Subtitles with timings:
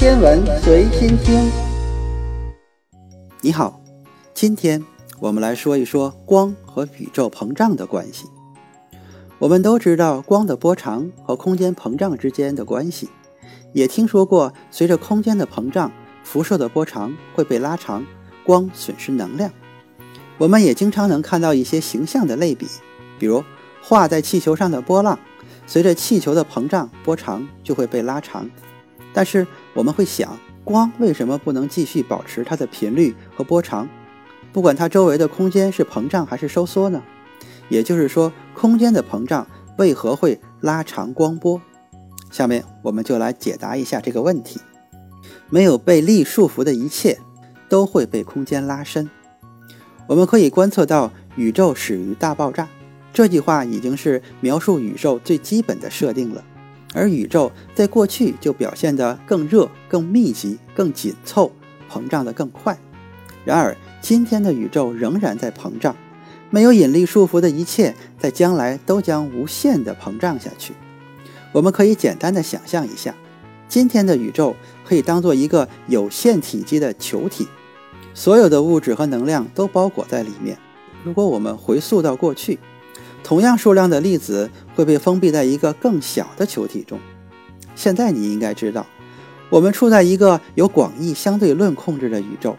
[0.00, 1.52] 天文随心听。
[3.42, 3.82] 你好，
[4.32, 4.82] 今天
[5.18, 8.24] 我们来说一说光和宇宙膨胀的关系。
[9.38, 13.10] 我们都知道光的波长和空间膨胀之间的关系，
[13.74, 15.92] 也听说过随着空间的膨胀，
[16.24, 18.02] 辐射的波长会被拉长，
[18.42, 19.52] 光损失能量。
[20.38, 22.66] 我们也经常能看到一些形象的类比，
[23.18, 23.44] 比如
[23.82, 25.18] 画在气球上的波浪，
[25.66, 28.48] 随着气球的膨胀，波长就会被拉长。
[29.12, 33.88] 但是我们会想，光为什么不能继续保持它的频率和波长，
[34.52, 37.02] 不管它周围的空间是膨胀还是收缩呢？
[37.68, 39.46] 也就是说，空间的膨胀
[39.78, 41.60] 为何会拉长光波？
[42.30, 44.60] 下面我们就来解答一下这个问题。
[45.48, 47.18] 没有被力束缚的一切
[47.68, 49.10] 都会被空间拉伸。
[50.06, 52.68] 我们可以观测到宇宙始于大爆炸，
[53.12, 56.44] 这句话已经是描述宇宙最基本的设定了。
[56.92, 61.52] 而宇宙在过去就表现得更热、更密集、更紧凑，
[61.90, 62.78] 膨胀得更快。
[63.44, 65.96] 然而，今天的宇宙仍然在膨胀。
[66.50, 70.74] 没有引力束缚的一切，在将来都将无限地膨胀下去。
[71.52, 73.14] 我们可以简单的想象一下，
[73.68, 77.46] 今天的宇宙可以当做一个有限体积的球体，
[78.14, 80.58] 所有的物质和能量都包裹在里面。
[81.04, 82.58] 如果我们回溯到过去，
[83.22, 86.98] 同样数量的粒子会被封闭在一个更小的球体中。
[87.74, 88.86] 现在你应该知道，
[89.48, 92.56] 我们处在一个由广义相对论控制的宇宙。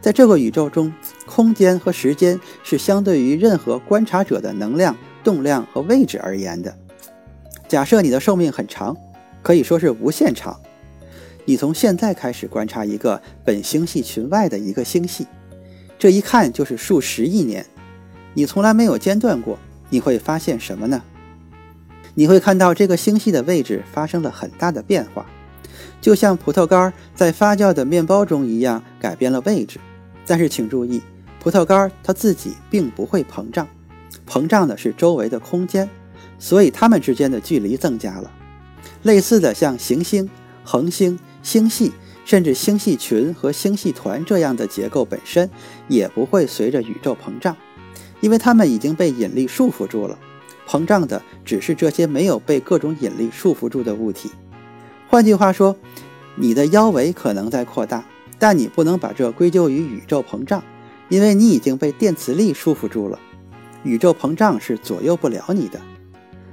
[0.00, 0.92] 在这个宇宙中，
[1.26, 6.76] 空间和时间是相对于任何观察者的能量、动量和位置而言的。
[7.66, 8.94] 假设你的寿命很长，
[9.42, 10.60] 可以说是无限长。
[11.46, 15.26] 你从现在开始观察一个本星系群外的一个星系，
[15.98, 17.64] 这一看就是数十亿年。
[18.34, 19.58] 你从来没有间断过，
[19.94, 21.04] 你会发现什么呢？
[22.14, 25.24] 你会看到这个星系的位置发生了很大的变化，
[26.00, 29.78] 就像葡萄干在发酵的面包中一样，改变了位置。
[30.26, 31.00] 但是请注意，
[31.38, 33.68] 葡萄干它自己并不会膨胀，
[34.28, 35.88] 膨胀的是周围的空间，
[36.40, 38.32] 所以它们之间的距离增加了。
[39.04, 40.28] 类似的，像行星、
[40.64, 41.92] 恒星、星系，
[42.24, 45.48] 甚至星系群和星系团这样的结构本身
[45.86, 47.56] 也不会随着宇宙膨胀，
[48.24, 50.18] 因为它们已经被引力束缚住了。
[50.66, 54.30] 膨胀的只是这些没有被各种引力束缚住的物体。
[55.10, 55.76] 换句话说，
[56.34, 58.02] 你的腰围可能在扩大。
[58.38, 60.62] 但你不能把这归咎于宇宙膨胀，
[61.10, 63.18] 因为你已经被电磁力束缚住了。
[63.82, 65.78] 宇宙膨胀是左右不了你的。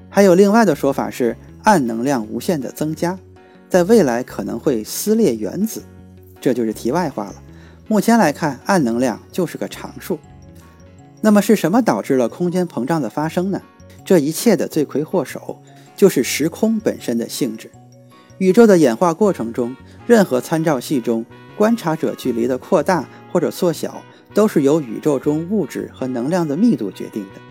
[0.09, 3.17] 还有另外的说法是，暗能量无限的增加，
[3.69, 5.81] 在未来可能会撕裂原子。
[6.41, 7.35] 这就是题外话了。
[7.87, 10.19] 目前来看，暗能量就是个常数。
[11.21, 13.61] 那么是什么导致了空间膨胀的发生呢？
[14.03, 15.61] 这一切的罪魁祸首
[15.95, 17.71] 就是时空本身的性质。
[18.39, 19.75] 宇宙的演化过程中，
[20.07, 21.25] 任何参照系中。
[21.57, 24.01] 观察者距离的扩大或者缩小，
[24.33, 27.41] 都是由宇宙中物质和能量的密度决定的。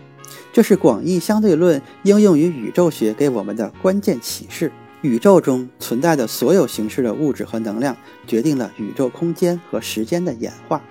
[0.51, 4.69] 这是广义相对论应用于宇宙学给我们的关键启示。
[5.01, 7.95] 宇宙中存在的所有形式的物质和能量，
[8.27, 10.81] 决定了宇宙空间和时间的演化。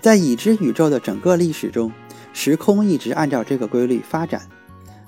[0.00, 1.92] 在已知宇宙的整个历史中，
[2.32, 4.42] 时空一直按照这个规律发展，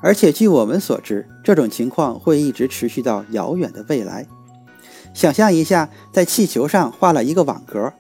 [0.01, 4.27] 而且据我们所知，这种情况会一直持续到遥远的未来。
[5.15, 7.93] 想象一下，在气球上画了一个网格。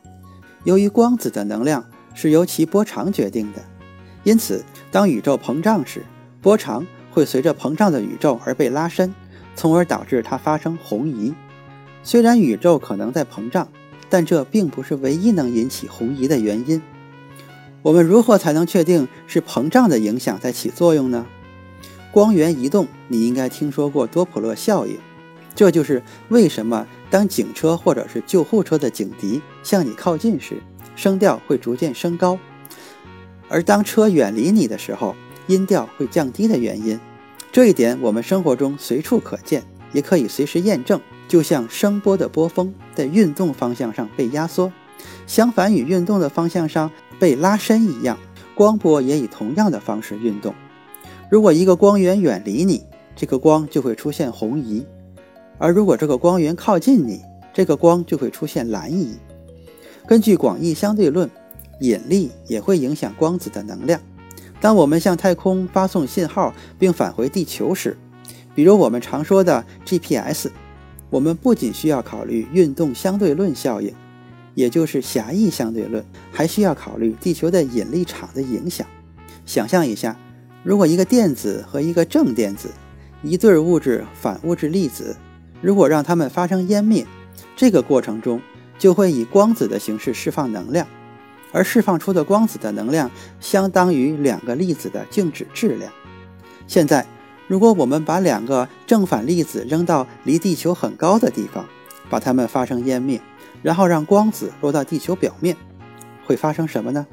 [0.64, 1.84] 由于光子的能量
[2.14, 3.62] 是由其波长决定的，
[4.22, 6.04] 因此当宇宙膨胀时，
[6.40, 9.14] 波长会随着膨胀的宇宙而被拉伸，
[9.54, 11.34] 从而导致它发生红移。
[12.02, 13.68] 虽然宇宙可能在膨胀，
[14.12, 16.82] 但这并不是唯一能引起红移的原因。
[17.80, 21.24] 我们如何才能确定是膨胀的影响在起作用呢？
[22.10, 24.98] 光源移动，你应该听说过多普勒效应。
[25.54, 30.62] 这就是为什么当警车或者是救护车的警笛向你靠近时，
[30.94, 32.36] 声调会逐渐升高；
[33.48, 37.00] 而当车远离你的时候，音调会降低的原因。
[37.50, 39.62] 这一点我们生活中随处可见，
[39.94, 41.00] 也可以随时验证。
[41.32, 44.70] 就像声波的波峰在运动方向上被压缩，
[45.26, 48.18] 相反与运动的方向上被拉伸一样，
[48.54, 50.54] 光波也以同样的方式运动。
[51.30, 52.84] 如果一个光源远离你，
[53.16, 54.84] 这个光就会出现红移。
[55.56, 57.22] 而如果这个光源靠近你，
[57.54, 59.16] 这个光就会出现蓝移。
[60.06, 61.30] 根据广义相对论，
[61.80, 63.98] 引力也会影响光子的能量。
[64.60, 67.96] 当我们向太空发送信号并返回地球时，
[68.54, 70.50] 比如我们常说的 GPS，
[71.12, 73.92] 我们不仅需要考虑运动相对论效应，
[74.54, 78.86] 也就是狭义相对论，还需要考虑地球的引力场的影响。
[79.44, 80.16] 想象一下，
[80.64, 82.70] 如果一个电子和一个正电子，
[83.22, 85.14] 一对物质反物质粒子。
[85.60, 87.06] 如果让它们发生湮灭，
[87.54, 88.40] 这个过程中
[88.78, 90.86] 就会以光子的形式释放能量，
[91.52, 95.92] 而释放出的光子的能量相当于两个粒子的静止质量。
[96.66, 97.06] 现在，
[97.52, 101.66] 如果我们把两个正反粒子扔到离地球很高的地方，
[102.08, 103.20] 把它们发生湮灭，
[103.60, 105.54] 然后让光子落到地球表面，
[106.24, 107.06] 会发生什么呢？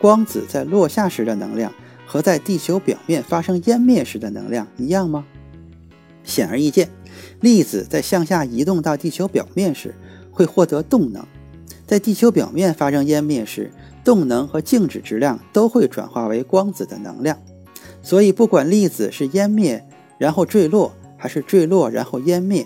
[0.00, 1.70] 光子在落下时的能量
[2.06, 5.26] 和在地球表面发生湮灭时的能量一样吗？
[6.24, 6.88] 显而易见，
[7.42, 9.94] 粒子在向下移动到地球表面时
[10.30, 11.22] 会获得动能，
[11.86, 13.70] 在地球表面发生湮灭时，
[14.02, 17.38] 动能和静止质量都会转化为光子的能量。
[18.06, 19.84] 所以，不管粒子是湮灭
[20.16, 22.64] 然后坠落，还是坠落然后湮灭，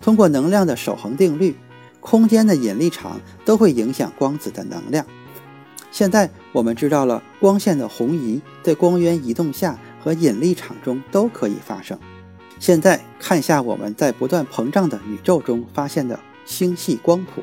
[0.00, 1.56] 通过能量的守恒定律，
[1.98, 5.04] 空间的引力场都会影响光子的能量。
[5.90, 11.98] 现在我们知道了光线的红移在光源移动下和引力场中都可以发生。
[12.60, 17.42] 现在看下我们在不断膨胀的宇宙中发现的星系光谱。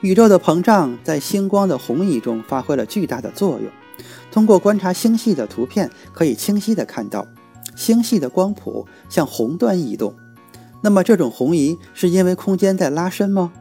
[0.00, 3.70] 宇宙的膨胀在星光的红移中发挥了巨大的作用。
[4.30, 7.26] 通过观察星系的图片，可以清晰地看到
[7.74, 10.14] 星系的光谱向红端移动。
[10.82, 13.52] 那么，这种红移是因为空间在拉伸吗？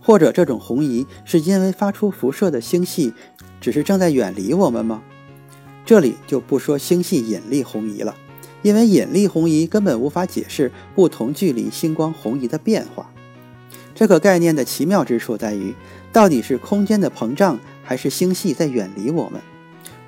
[0.00, 3.12] 或者，这种红移是因为发出辐射的星系
[3.60, 5.02] 只是正在远离我们吗？
[5.84, 8.14] 这里就不说星系引力红移了，
[8.62, 13.10] 因为引力红移根本无法解释不同距离星光红移的变化。
[13.94, 15.74] 这个概念的奇妙之处在于，
[16.12, 19.40] 到底是空间的膨胀，还是星系在远离我们？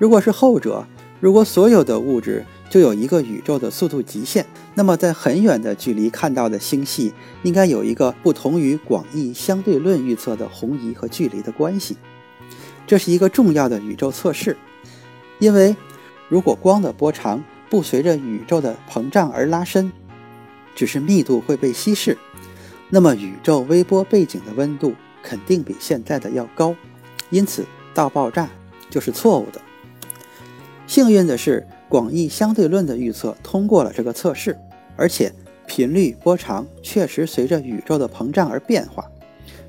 [0.01, 0.83] 如果是后者，
[1.19, 4.43] 如果所有的物质就有一个宇宙的速度极限，
[4.73, 7.13] 那么在很远的距离看到的星系
[7.43, 11.97] 应该有一个不同于广义相对论预测的红移和距离的关系。
[12.87, 14.57] 这是一个重要的宇宙测试，
[15.37, 15.75] 因为
[16.29, 19.91] 如果光的波长不随着宇宙的膨胀而拉伸，
[20.73, 22.17] 只是密度会被稀释，
[22.89, 26.75] 那么宇宙微波背景的温度肯定比现在的要高，
[27.29, 28.49] 因此到爆炸
[28.89, 29.61] 就是错误的。
[30.91, 34.57] 幸运的是，广义相对论的预测通过了这个测试，
[34.97, 35.31] 而且
[35.65, 39.09] 频率波长确实随着宇宙的膨胀而变化。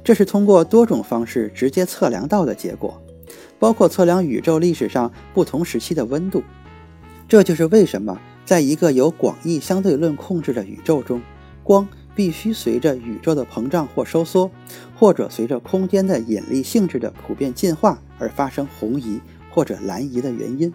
[0.03, 3.01] 这是通过多种方式直接测量到的结果，
[3.61, 6.43] 包括测量宇宙历史上不同时期的温度。
[7.29, 11.23] 这就是为什么在一个由广义相对论控制的宇宙中，
[11.63, 11.87] 光
[12.17, 14.51] 必须随着宇宙的膨胀或收缩，
[14.99, 19.21] 或者随着空间的引力性质的普遍进化而发生红移
[19.53, 20.75] 或者蓝移的原因。